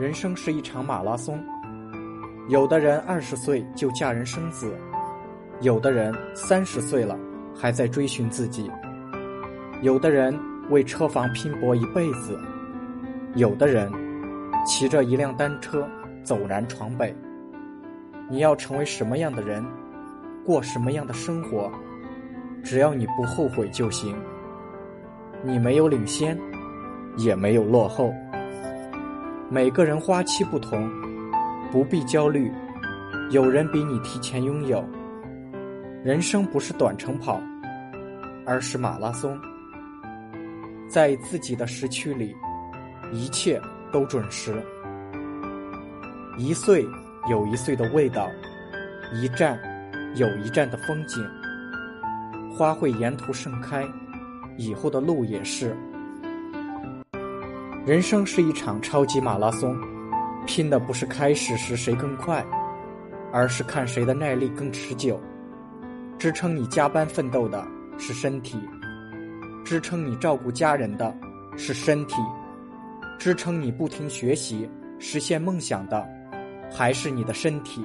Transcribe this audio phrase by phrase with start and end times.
[0.00, 1.38] 人生是一场马拉松，
[2.48, 4.74] 有的人二十岁就嫁人生子，
[5.60, 7.18] 有的人三十岁了
[7.54, 8.70] 还在追寻自己，
[9.82, 10.34] 有的人
[10.70, 12.40] 为车房拼搏一辈子，
[13.34, 13.92] 有的人
[14.64, 15.86] 骑着一辆单车
[16.24, 17.14] 走南闯北。
[18.30, 19.62] 你要成为什么样的人，
[20.46, 21.70] 过什么样的生活，
[22.64, 24.16] 只要你不后悔就行。
[25.42, 26.38] 你没有领先，
[27.18, 28.10] 也没有落后。
[29.52, 30.88] 每个人花期不同，
[31.72, 32.52] 不必焦虑。
[33.32, 34.88] 有人比你提前拥有。
[36.04, 37.40] 人生不是短程跑，
[38.46, 39.36] 而是马拉松。
[40.88, 42.32] 在自己的时区里，
[43.12, 43.60] 一切
[43.90, 44.54] 都准时。
[46.38, 46.86] 一岁
[47.28, 48.30] 有一岁的味道，
[49.12, 49.60] 一站
[50.14, 51.26] 有一站的风景。
[52.56, 53.84] 花会沿途盛开，
[54.56, 55.76] 以后的路也是。
[57.86, 59.74] 人生是一场超级马拉松，
[60.46, 62.44] 拼的不是开始时谁更快，
[63.32, 65.18] 而是看谁的耐力更持久。
[66.18, 68.58] 支撑你加班奋斗的是身体，
[69.64, 71.16] 支撑你照顾家人的
[71.56, 72.16] 是身体，
[73.18, 74.68] 支撑你不停学习
[74.98, 76.06] 实现梦想的
[76.70, 77.82] 还是你的身体。